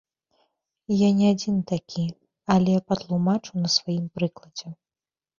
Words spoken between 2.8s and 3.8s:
патлумачу на